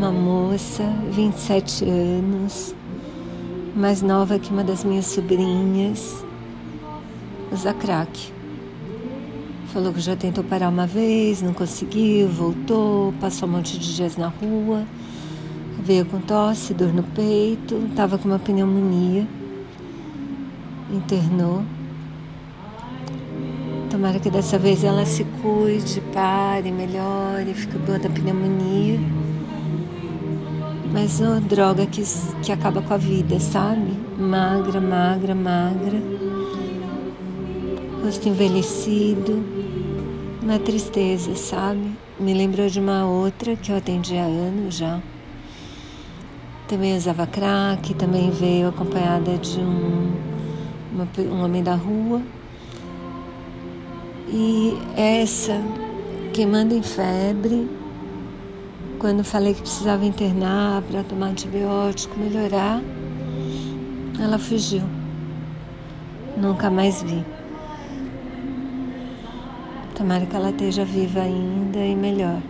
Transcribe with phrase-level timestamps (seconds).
[0.00, 2.74] uma moça, 27 anos,
[3.76, 6.24] mais nova que uma das minhas sobrinhas,
[7.52, 8.32] usa crack.
[9.74, 14.16] Falou que já tentou parar uma vez, não conseguiu, voltou, passou um monte de dias
[14.16, 14.84] na rua,
[15.84, 19.28] veio com tosse, dor no peito, estava com uma pneumonia,
[20.90, 21.62] internou.
[23.90, 28.98] Tomara que dessa vez ela se cuide, pare, melhore, fique boa da pneumonia.
[30.92, 32.02] Mas é uma droga que,
[32.42, 33.92] que acaba com a vida, sabe?
[34.18, 36.02] Magra, magra, magra.
[38.02, 39.44] Rosto envelhecido.
[40.42, 41.92] Uma tristeza, sabe?
[42.18, 45.00] Me lembrou de uma outra que eu atendi há anos já.
[46.66, 50.12] Também usava crack, também veio acompanhada de um,
[50.92, 52.20] uma, um homem da rua.
[54.28, 55.60] E essa,
[56.32, 57.68] queimando em febre,
[59.00, 62.82] quando falei que precisava internar para tomar antibiótico, melhorar,
[64.22, 64.82] ela fugiu.
[66.36, 67.24] Nunca mais vi.
[69.94, 72.42] Tomara que ela esteja viva ainda e melhor.